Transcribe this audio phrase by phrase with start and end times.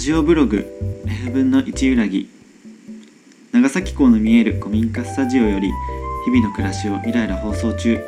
[0.00, 0.64] ジオブログ
[1.06, 2.30] F 分の1裏木
[3.52, 5.70] 長崎港の見える古民家スタジオより
[6.24, 8.02] 日々の暮らしをイライラ放送中。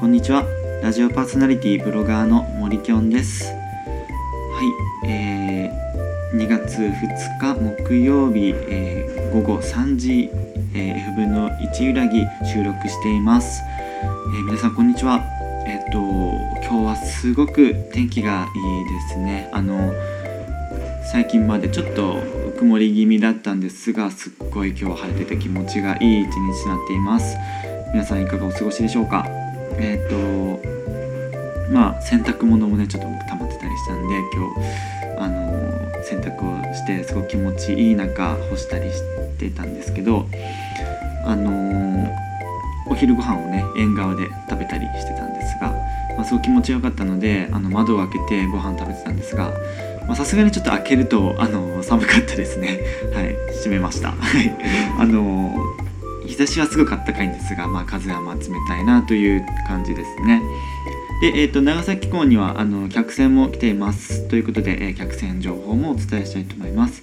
[0.00, 0.42] こんにちは。
[0.82, 3.44] ラジオパーソナリティブロガーの森きょんです。
[3.44, 3.60] は
[5.04, 10.28] いえー、2月2日木曜日、えー、午後3時、
[10.74, 15.24] えー、F 分の1裏木収録しています、えー、皆さんこんにちは。
[15.68, 15.98] えっ、と
[16.68, 19.48] 今日はすごく天気がいいですね。
[19.52, 19.94] あの
[21.12, 22.20] 最近までちょっと
[22.58, 27.36] 曇り気味だったんですがすっごい今日晴れてて気持ちがいい一日となっています。
[27.92, 29.24] 皆さんいかがお過ごしでしょうか？
[29.78, 39.00] えっ、ー、とまあ洗濯物もねちょっと溜まってたりしたんで今日あの洗濯をしてすごく気持ちいい中干したりし
[39.38, 40.26] てたんですけど
[41.24, 42.12] あの
[42.88, 45.72] お昼ご飯をね縁側で食べたりしてたんですが、
[46.16, 49.52] まあ、すごく気持ちよかったのであの窓を開けてご飯食べてたんですが
[50.14, 52.80] さすがにちょっと開けるとあの寒かったですね。
[53.12, 53.34] はい。
[53.56, 54.12] 閉めました。
[54.18, 54.54] はい。
[54.98, 55.54] あの
[56.26, 60.42] 日差しはすごくあったかいんですが、まあ、風はまあ冷たいなという感じですね。
[61.20, 67.02] で、えーと、長崎港にはあの客船も来ていますということで、えー、客船情報もお伝えしたいと思います、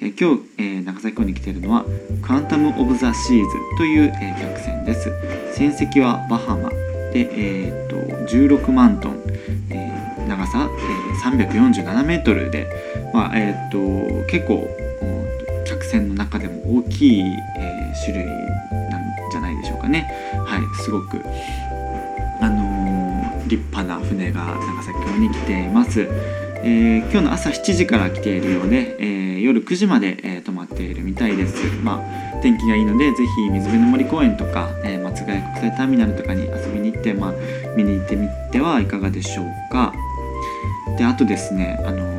[0.00, 1.84] えー、今日、えー、長崎港に来ているのは
[2.22, 5.12] クアンタム・オブ・ザ・シーズという、え客船です。
[5.54, 6.70] 船籍はバハマ
[7.12, 9.22] で、えーと、16万トン、
[9.70, 9.91] え
[10.28, 12.66] 長さ、えー、347メートルで、
[13.12, 14.68] まあえーと、結構
[15.64, 17.22] 客船の中でも大きい、
[17.58, 18.26] えー、種類
[18.90, 20.10] なんじゃないでしょうかね。
[20.46, 21.22] はい、すごく、
[22.40, 26.08] あのー、立派な船が長崎港に来ています。
[26.64, 31.56] えー、今日の朝7時から来ているようで、えー、夜9時まで、えー、泊まっているみたいです。
[31.82, 37.32] まあ、天気がいいので、ぜひ水辺の森公園とか、えー、松ヶ谷国際ターミナルとかに遊びに行って、まあ、
[37.76, 39.92] 見に行ってみてはいかがでしょうか。
[40.96, 42.12] であとですねあの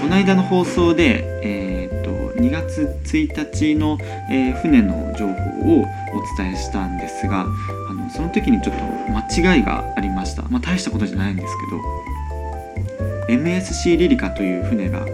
[0.00, 3.98] この間の放送で、えーと、2月1日の、
[4.30, 5.86] えー、船の情報をお
[6.36, 7.42] 伝えしたんですが
[7.90, 11.56] あのその時にちょっと間違いがありました、まあ、大したことじゃないんです
[13.26, 15.08] けど MSC リリカという船があの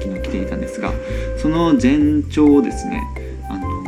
[0.00, 0.92] 昨日来ていたんですが
[1.36, 3.02] その全長をですね
[3.50, 3.82] あの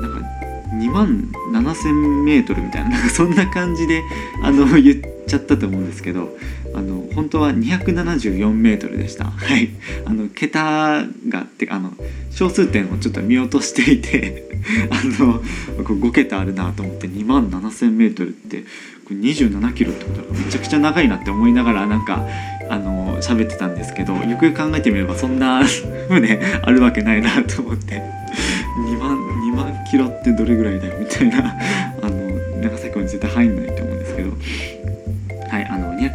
[0.00, 0.28] なんか
[0.76, 4.02] 2万7000メートルみたいななんかそんな感じで
[4.42, 6.28] あの言っちゃったと思うんですけど
[6.76, 9.24] あの本当は274メートルでした。
[9.32, 9.70] はい、
[10.04, 11.92] あの桁がってあの
[12.30, 14.44] 小数点をちょっと見落としていて
[14.90, 15.42] あの
[15.84, 18.64] こ5桁あるなと思って2万7000メートルって
[19.04, 22.26] これ27キロってことはめちゃくちゃ長いなって思いながらなんか
[22.68, 25.62] あの喋ってたんですけどよくよく考えてみればそんな
[26.08, 31.56] 船 あるわけないなと思って2万2万キロってどれぐらいだよみたいな
[32.02, 33.85] あの長崎に絶対入んないと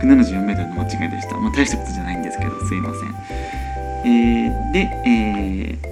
[0.02, 1.38] あの 274m の間違いでした。
[1.38, 3.52] まあ、大したことじゃないんですけど、すいません。
[4.04, 5.92] えー、で、えー、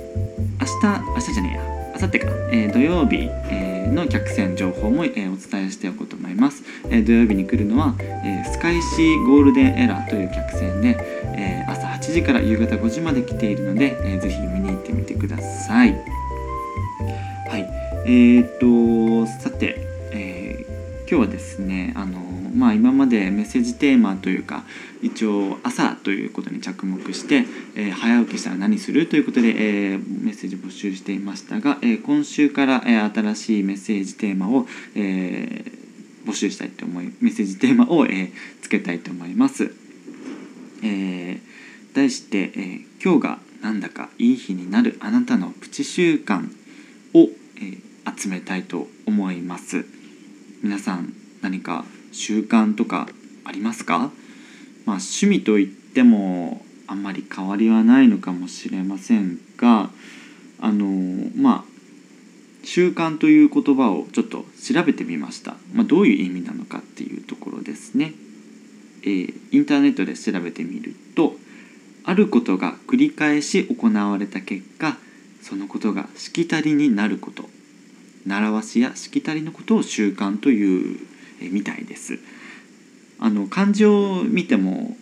[0.59, 1.63] 明日、明日じゃねえや、
[1.99, 6.63] 明後日か、えー、土曜日、えー、の客船情報も、えー、お伝えしておこうと思います。
[6.89, 10.97] えー、土曜日に来るのは、えー、スカイシーゴールデンエラーという客船で、
[11.37, 15.91] えー、朝8時から夕方5時まで来ているので、えー、ぜひ見に行ってみてください。
[17.47, 17.69] はい。
[18.05, 19.75] えー、っと、さて、
[20.11, 24.63] えー、今日はですね、あのまあ、今までメッセージテーマというか
[25.01, 27.45] 一応朝ということに着目して、
[27.75, 35.63] えー、早起きしたら何するということで、えー、メッセージ募集していましたが、えー、今週から、え新しいメッセージテーマを、え
[36.25, 39.73] 募集したいと思いメッセージテーマを、えつけたいと思います。
[40.83, 41.39] え
[41.93, 46.49] 題して、え今日がなんだかいい日になるあなたのプチ習慣」
[47.13, 47.29] を、
[47.61, 47.77] え
[48.17, 49.85] 集めたいと思います。
[50.61, 53.07] 皆さん何か習慣とか
[53.45, 54.09] ありますか、まあ、
[54.97, 59.89] 趣味といってもあんまり変わりはないのかもしれませんが
[60.59, 60.85] あの
[61.35, 61.69] まあ
[62.63, 68.13] 習慣という言葉をちょっと調べてみました、まあ、どういう意味なのかっていうところですね、
[69.03, 71.33] えー、インターネットで調べてみると
[72.03, 74.97] あることが繰り返し行われた結果
[75.41, 77.50] そのことがしきたりになること。
[78.25, 81.00] 習わしやしきたりのことを習慣という
[81.41, 82.19] みたいです。
[83.19, 84.95] あの漢字を見ても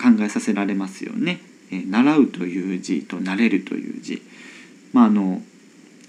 [0.00, 1.40] 考えさせられますよね。
[1.70, 4.22] え習うという字と慣れるという字。
[4.92, 5.42] まああの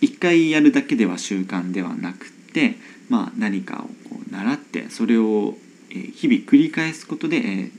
[0.01, 2.75] 一回やるだけでは習慣ではなくて、
[3.09, 5.55] まあ、何かをこう習ってそれを
[5.89, 7.71] 日々繰り返すことで、え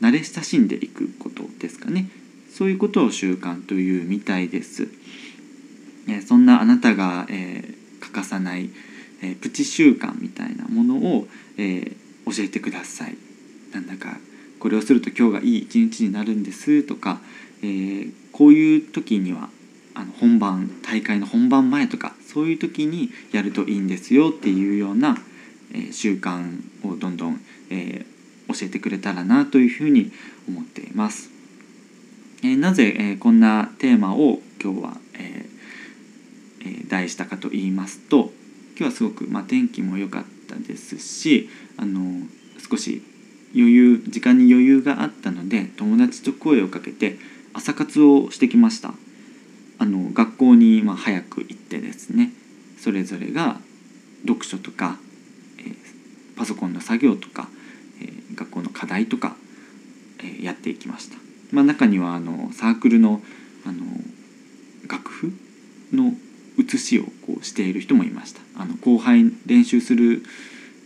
[0.00, 2.08] 慣れ親しんでいくことですかね
[2.52, 4.88] そういうことを習慣というみたいです。
[6.08, 8.70] えそんなあなたが、え欠かさない
[9.22, 11.26] えー、プチ習慣みたいなものを、
[11.56, 13.16] えー、教えてください。
[13.72, 14.18] なんだか
[14.58, 17.20] これをすると今日がいい一日になるんですとか、
[17.62, 19.48] えー、こういう時には
[19.94, 25.16] あの本番大会の本番前とかそういう時にやるといいんですよっていうような、
[25.72, 27.40] え、習慣をどんどん、
[27.70, 28.04] え、
[28.48, 30.12] 教えてくれたらなというふうに
[30.48, 31.30] 思っています。
[32.42, 35.46] え、なぜ、え、こんなテーマを今日は、え、
[36.88, 38.32] 題したかと言いますと
[38.78, 42.26] 今日はすごく、まあ、天気も良かったですしあの
[42.70, 43.02] 少し
[43.54, 47.16] 余裕時間に余裕があったので友達と声をかけて
[47.54, 48.92] 朝活をしてきました。
[49.78, 52.32] あの学校にまあ早く行ってですね
[52.78, 53.58] それぞれが
[54.26, 54.96] 読書とか、
[55.58, 55.74] えー、
[56.36, 57.48] パソコンの作業とか、
[58.00, 59.36] えー、学校の課題とか、
[60.20, 61.16] えー、やっていきました、
[61.52, 63.20] まあ、中にはあのサークルの
[63.66, 63.84] あの
[64.88, 65.32] 楽譜
[65.92, 66.14] の
[66.56, 70.22] 写しをこうしている人もいましたあの後輩練習する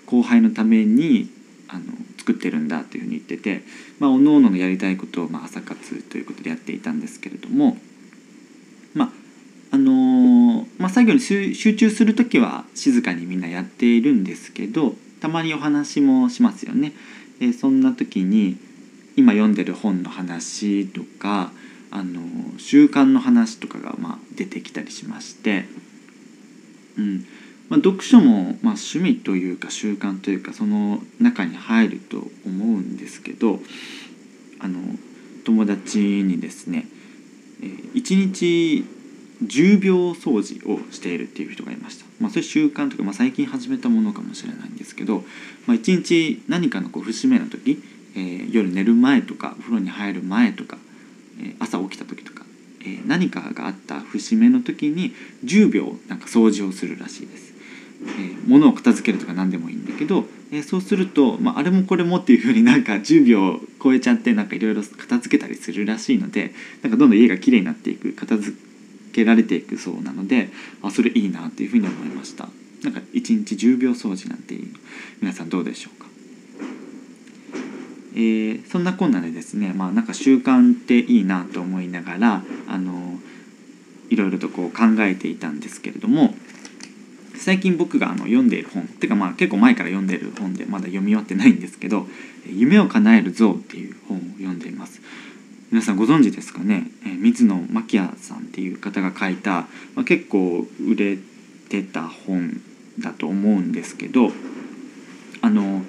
[0.06, 1.30] 後輩のために
[1.68, 1.84] あの
[2.18, 3.62] 作ってるんだというふうに言ってて、
[3.98, 7.76] まあ、各々のやりたいことを、まあ、朝活ということでやっていたんですけれども、
[8.94, 9.10] まあ
[9.72, 16.92] あのー、まあ、作業に集中する時は静かにみんなやっているんですけどたまにお話もしますよね。
[17.40, 18.56] えそんな時に
[19.16, 21.52] 今読んでる本の話とか、
[21.90, 22.20] あの、
[22.58, 25.64] 習慣の話とかが、まあ、出てきたりしまして、
[26.96, 27.26] うん。
[27.70, 33.60] まあ、読書も、まあ、趣味というか習慣というかその中に入ると思うんですけど
[34.58, 34.80] あの
[35.44, 36.86] 友達にですね
[37.60, 38.84] 1日
[39.44, 45.24] 10秒掃除をしているっていう人がいました、まあ、そういう習慣とか、まあ、最近始めたものかもしれないんですけど、
[45.66, 47.82] まあ、1日何かのこう節目の時、
[48.16, 50.76] えー、夜寝る前とかお風呂に入る前とか、
[51.58, 52.44] 朝起きた時とか、
[52.84, 55.14] え、何かがあった節目の時に
[55.44, 57.52] 10秒なんか掃除をするらしいです。
[58.18, 66.52] え、物を片付けるとか何でもいいんだけど、え、そうすると、まあ、あれもこれもっていうふうになんか10秒超えちゃってなんかいろいろ片付けたりするらしいので
[66.82, 68.56] なんかどんどん家がきれいになっていく片付
[69.12, 70.50] けられていくそうなので
[70.82, 72.48] あそれいいなっていうふうに思いました
[72.82, 74.68] なんか1日10秒掃除なんていう
[75.20, 76.09] 皆さんどうでしょうか？
[78.20, 83.18] ー、そんなこんなでですねまあなんか習慣っていいなと思いながらあの
[84.08, 86.34] いろいろとこう考えていたんですけれども
[87.36, 92.06] 最近僕があの読んでいる本っていうかまあ結構前から読んでる本でまだ読み終わってないんですけど
[92.46, 95.00] 「夢を叶える像」っていう本を読んでいます。
[95.70, 101.16] 皆さんご存知ですかね、え水野真紀也さんっていう方が書いた、まあ、結構売れ
[101.68, 102.60] てた本
[102.98, 104.32] だと思うんですけど
[105.40, 105.84] あの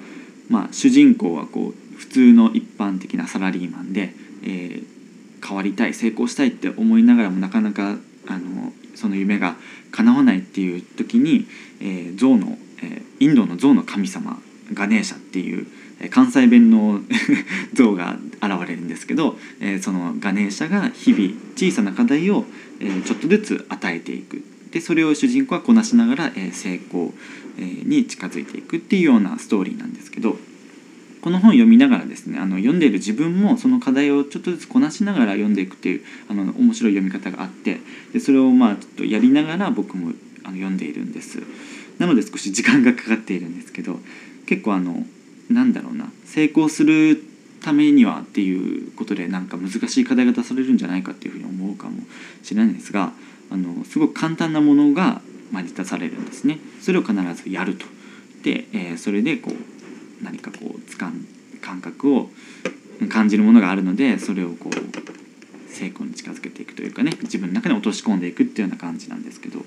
[0.48, 4.12] まあ主人公はこう普通の一般的なサラリーマンで、
[4.42, 7.96] えー、変わりたい成功したいって思いながらもなかなか
[8.26, 9.54] あのその夢が
[9.92, 11.46] 叶わないっていう時に、
[11.80, 14.40] えー、象の、えー、インドの象の神様
[14.74, 15.66] ガネーシャっていう
[16.00, 17.00] え関西弁の
[17.72, 22.44] 像が現れるんですけど、えー、そのガネーシャが日々小さな課題を、
[22.80, 24.42] えー、ちょっとずつ与えていく。
[24.72, 27.14] でそれを主人公はこなしながら、えー、成功、
[27.58, 30.38] に近づいていくっていうようなストーリーなんですけど。
[31.22, 37.78] この本読みながらですねあの読んでいる自分もその課題をちょっとずつこなしながら読んでいくっていうあの面白い読み方があって
[38.12, 41.38] でそれをまあちょっとやりながら僕もあの読んでいるんです。
[41.98, 44.00] なので少し時間がかかっているんですけど
[44.46, 45.06] 結構あの
[45.48, 47.22] なんだろうな成功する
[47.62, 52.02] ためにはっていうことでなんか難しい課題が出されるんじゃないかっていうふうに思うかも
[52.42, 53.12] しれないんですが
[53.50, 55.20] あのすごく簡単なものが
[55.52, 56.58] ま出されるんですね。
[56.80, 57.86] それを必ずやると。
[58.42, 59.81] で、えー、それでこう
[60.22, 61.26] 何かこうつかん
[61.60, 62.30] 感覚を
[63.08, 69.64] 感じるものがあるのでそれをこう成功に近づけていくというかね自分の中に落とし込んでいくっていうような感じなんですけど。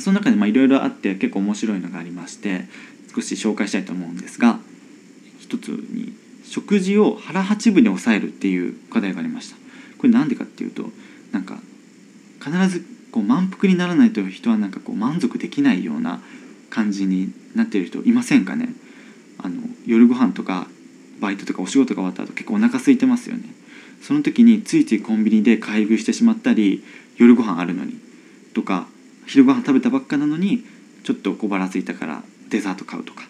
[0.00, 2.66] その中でいろいろあって結構面白いのがありまして
[3.14, 4.58] 少し紹介したいと思うんですが
[5.40, 6.12] 一つに
[6.44, 9.56] 食事を腹八分に抑えるっていう課題がありました。
[9.96, 10.90] これ何でかっていうと
[11.32, 11.58] なんか
[12.44, 16.20] 必ずこう満腹にならないと人はなんかこう満足できないような
[16.68, 18.68] 感じになっている人いませんかね？
[19.38, 20.66] あの夜ご飯とか
[21.20, 23.44] バイトとかお仕事が終わった後結構お腹空いてますよね。
[24.02, 26.84] その時についついコンビニで買い食いしてしまったり
[27.16, 27.94] 夜ご飯あるのに
[28.54, 28.86] とか
[29.26, 30.64] 昼ご飯食べたばっかなのに
[31.02, 33.24] ちょっと小腹空いたからデザート買うとか。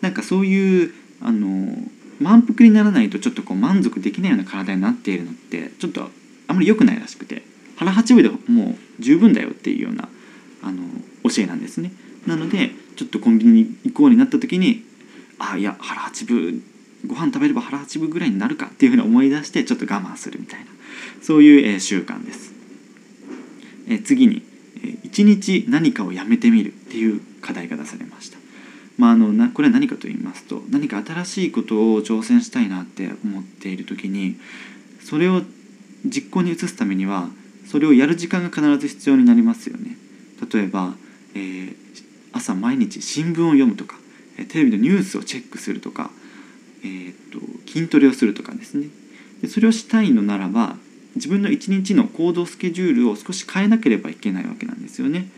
[0.00, 1.76] なんかそういうあの
[2.20, 6.10] 満腹にならないとちょっとこう満足できないような体になっているのってちょっと
[6.48, 7.42] あんまり良くないらしくて。
[7.76, 10.08] 腹八分でもう十分だよっていうような
[10.62, 10.82] あの
[11.24, 11.92] 教えなんですね。
[12.26, 14.84] なのでちょっとコンビニに行こうになった時に
[15.50, 16.62] あいや腹八分
[17.06, 20.66] ご飯食べれば腹八分ぐらいになるかっていうふうに思い出してちょっと我慢するみたいな。
[21.20, 22.52] そういう、えー、習慣です、
[23.88, 24.42] えー、次に、
[24.76, 28.38] えー、1日何かをやめてみるっていう課題が出されました。
[28.98, 34.36] まあ、あのなこれは何かと言いますと何か新しいことを挑戦したいなって思っている時に
[35.00, 35.42] それを
[36.04, 37.28] 実行に移すためには
[37.66, 39.96] それをやる時間が必ず必要になりますよね。
[40.52, 40.94] 例えば、
[41.34, 41.74] えー、
[42.32, 43.96] 朝毎日新聞を読むとか
[44.48, 46.10] テレビのニュースをチェックするとか、
[46.84, 48.86] えー、っと筋トレをするとかですね
[49.42, 50.76] でそれをしたいのならば
[51.16, 55.28] 自分の一日の行動スケジュールを少し変えなければいけないわけなんですよね。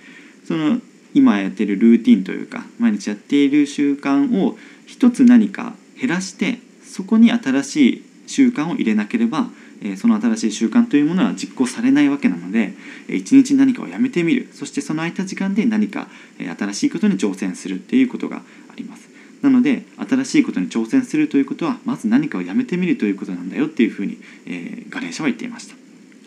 [0.46, 0.80] その
[1.14, 9.48] 今やってるルーティンというか毎日やっている習慣を一つ何か減らしてそこに新しい習慣を入れなければ
[9.96, 12.74] その新しい習慣というものは実行されないわけなので
[13.08, 14.48] 一日何かをやめてみる。
[14.52, 18.42] そしてその空いた時間で何か新しいことに挑戦するっていうことがあ
[18.76, 19.14] ります。
[19.44, 24.16] なので新しいことに挑戦するということはまず何かをやめてみるということなんだよっていうふうに、
[24.46, 25.74] えー、ガレーシャは言っていました、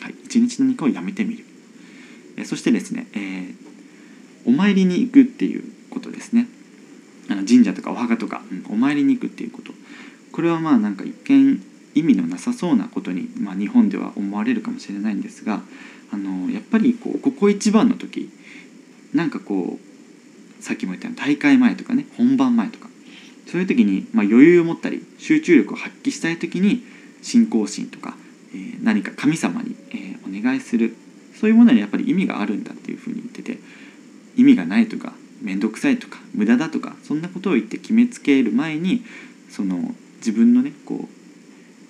[0.05, 1.43] はい、一日何かをやめてみる、
[2.37, 3.55] え、そしてですね、えー、
[4.45, 6.47] お参りに行くっていうことですね。
[7.29, 9.73] あの神社とかお墓とか、うん、お参りに行くっていうこと。
[10.31, 11.59] これはまあなんか一見
[11.97, 15.61] 意味のなさそうなことに、まあ、日本では思われるかもしれないんですが
[16.11, 18.29] あのやっぱりこうここ一番の時
[19.13, 22.87] なんかこうさっきも言ったように大会前とかね本番前とか
[23.47, 26.83] そういう時に、まあ、余裕を持ったり集中力を発揮したい時に
[27.21, 28.15] 信仰心とか、
[28.53, 30.95] えー、何か神様に、えー、お願いする
[31.39, 33.59] そういうものにやっぱり意味があるんだっていうふうに言ってて
[34.35, 39.03] 意味がないとか面倒くさいとか無駄だとかそんなことを言って決めつける前に
[39.49, 41.16] その自分のねこう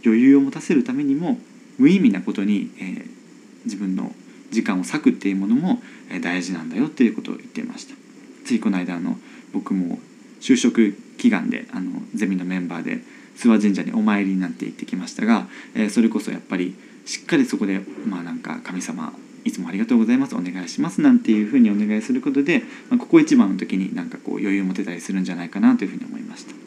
[0.06, 1.38] 余裕を持たせるためにも
[1.78, 3.08] 無意味なことに、えー、
[3.66, 4.14] 自分の
[4.52, 5.82] 時間を割くっていうものも
[6.22, 7.96] 大事なんだよっていうことを言っていました
[8.46, 9.18] ついこの間あの
[9.54, 10.00] 僕も
[10.40, 13.02] 就職祈願であのゼミのメンバーで
[13.36, 16.76] 諏訪神社にお参りになって行ってきましたが、えー、それこそやっぱり
[17.06, 19.14] しっかりそこでまあなんか神様
[19.44, 26.67] いつもありがとうございますお願いしますなんていうふうにお願いすることで、まあ、ここ一番の時になんかこう余裕を持てたりするんじゃないかなというふうに思いました。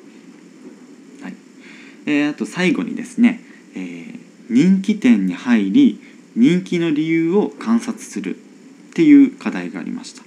[2.07, 3.41] えー、あと最後にですね、
[3.75, 6.01] えー、人気店に入り
[6.37, 8.39] 人気の理由を観察するっ
[8.95, 10.23] ていう課題がありました。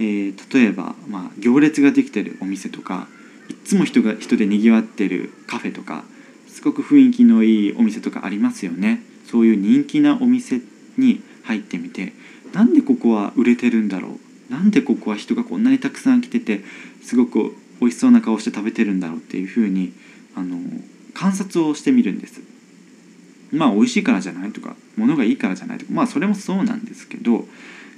[0.00, 3.06] えー、例えば、まあ、行列ができてるお店とか
[3.48, 6.02] いつも人が人でにぎわってるカフェとか
[6.48, 10.60] すごく雰囲気のいいお店とかありますよねそういう人気なお店
[10.96, 12.12] に入ってみて
[12.52, 14.18] なんでここは売れてるんだろ
[14.50, 14.52] う？
[14.52, 16.62] なんでここは人がこんなにたくさん来てて
[17.02, 19.92] すごく美味しそうな顔して食べてるんだろうっていうふうに
[20.34, 20.58] あの
[21.14, 22.40] 観察をしてみるんです。
[23.52, 27.44] まあ美味しいからじゃないとか物がいいからじゃないとかまあそれもそうなんですけど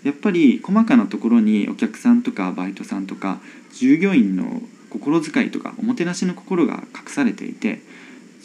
[0.05, 3.41] やっぱり細かなところにお客さんとかバイトさんとか
[3.73, 7.81] 従業員の心遣いとかおもてなしの心が隠されていて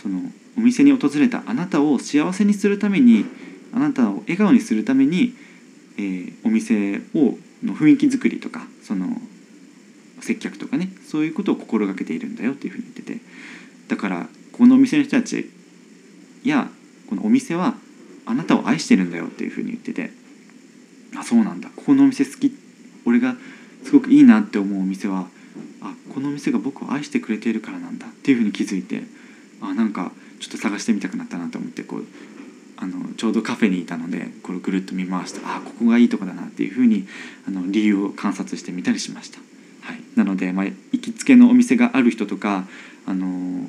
[0.01, 0.21] その
[0.57, 3.25] お店に訪れたあなたを幸せにするために
[3.73, 5.33] あなたを笑顔にするために、
[5.97, 9.07] えー、お店をの雰囲気作りとかその
[10.19, 13.19] 接客とかねそういうことを心がけているんだよっていうふうに言ってて
[13.87, 15.49] だからこのお店の人たち
[16.43, 16.69] や
[17.09, 17.75] このお店は
[18.25, 20.11] あなたを愛してるんだよっていうふうに言ってて
[21.17, 22.51] あそうなんだここのお店好き
[23.05, 23.35] 俺が
[23.83, 25.27] すごくいいなって思うお店は
[25.81, 29.03] あこのお店が僕を愛してくれているからなんだっていうふうに気づいて
[29.61, 32.05] あなんかちょっと探してみたくなったなと思ってこう
[32.77, 37.07] あのちょうどカフェにいたのでこれぐるっと見回してあここがいいとこだなっていうふうに
[37.47, 39.39] あの理由を観察してみたりしました。
[39.81, 42.65] はい、なので、まあ、行きつけのお店がある人とか、
[43.07, 43.65] あの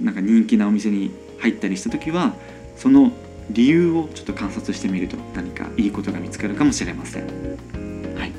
[0.00, 2.34] なんか人気なお店に入ったりした時は
[2.76, 3.12] その
[3.50, 7.26] 理由をちょっと観察してみると何かいいことが見つかるかもしれません。
[8.16, 8.32] はい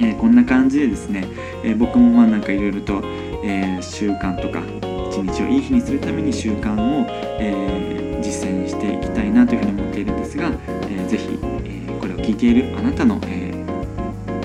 [0.00, 1.26] えー、こんな感じでですね、
[1.62, 3.02] えー、僕もまあなんかいろいろと、
[3.44, 4.62] えー、習慣とか
[5.10, 7.06] 一日をいい日にするために習慣を、
[7.38, 13.52] え実践していきたいなというふうに思っているんですが、えー、ぜひ、えこれを聞いているあなたの、え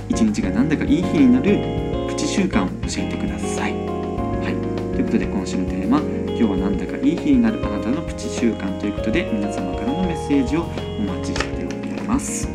[0.10, 3.89] 一日がなんだかいい日になるプチ習慣を教えてください。
[5.00, 10.64] ということで今週のテーマ「今日はなんだかいい日になるあなたのプチ習慣」ということで皆様からのメッセージを
[11.00, 12.50] お待ちしております。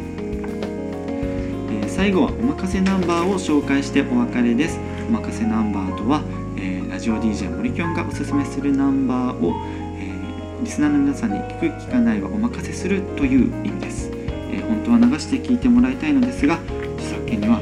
[1.70, 4.78] え最後はおまかせナンバーを紹介してお別れです。
[5.08, 6.20] おまかせナンバーとは、
[6.58, 9.54] えー、ラジオ DJ 森きょんがおすすめするナンバーを、
[9.96, 14.10] えー、リスナーの皆さんに聞く聞かないはお任せするという意味です、
[14.52, 16.58] えー、本当は流して聞いてもらいたいのですが
[16.98, 17.58] 著作権には、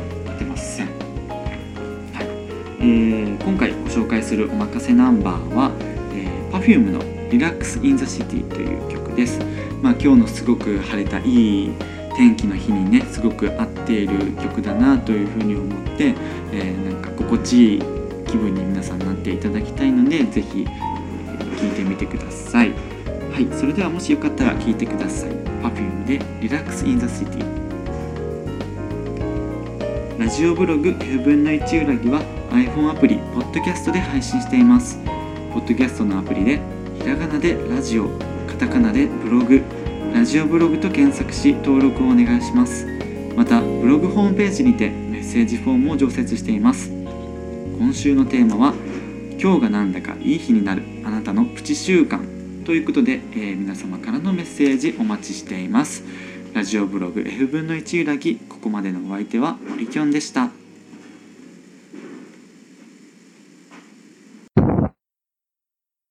[2.82, 5.70] えー、今回ご紹介するおまかせナンバーは、
[6.12, 9.38] えー、Perfume の「リラックス・イン・ザ・シティ」という曲です、
[9.80, 11.70] まあ、今日のすごく晴れたいい
[12.16, 16.14] 天気の日にねすごく合っている曲だなというふうに思って、
[16.52, 17.82] えー、なんか心地いい
[18.26, 22.72] 気分に皆さんなっていただきたいので是非聴いてみてください。
[23.32, 25.30] はいそれではもしよかったら聴いてください。
[25.62, 27.44] Perfume で「リラックス・イン・ザ・シティ」
[30.18, 34.98] ラジオブログ1分の1裏木は iPhone アプリ、ポッドキャストで配信しています。
[35.54, 36.60] ポッドキャストのアプリで、
[37.00, 38.10] ひらがなでラジオ、
[38.46, 39.62] カタカナでブログ、
[40.12, 42.86] ラジオブログと検索し登録をお願いします。
[43.34, 46.90] またブログホームページにてメッセージフォームを常設しています。
[47.78, 48.74] 今週のテーマは
[49.40, 52.20] 今日がなんだかいい日になるあなたのプチ習慣。
[52.64, 56.04] ということで、えー、皆様からのメッセージお待ちしています。
[56.52, 60.61] ラジオブログ F 分の1揺らぎここまでのお相手はオリキョンでした。